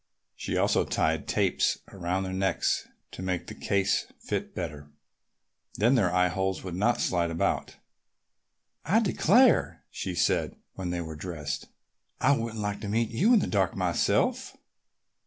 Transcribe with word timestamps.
She 0.35 0.57
also 0.57 0.83
tied 0.83 1.27
tapes 1.27 1.77
around 1.89 2.23
their 2.23 2.33
necks 2.33 2.87
to 3.11 3.21
make 3.21 3.45
the 3.45 3.53
cases 3.53 4.07
fit 4.19 4.55
better. 4.55 4.89
Then 5.75 5.93
their 5.93 6.11
eye 6.11 6.29
holes 6.29 6.63
would 6.63 6.73
not 6.73 6.99
slide 6.99 7.29
about. 7.29 7.75
"I 8.83 8.99
declare!" 8.99 9.83
she 9.91 10.15
said 10.15 10.55
when 10.73 10.89
they 10.89 11.01
were 11.01 11.15
dressed. 11.15 11.67
"I 12.19 12.35
wouldn't 12.35 12.63
like 12.63 12.81
to 12.81 12.87
meet 12.87 13.09
you 13.09 13.31
in 13.35 13.41
the 13.41 13.45
dark 13.45 13.75
myself!" 13.75 14.57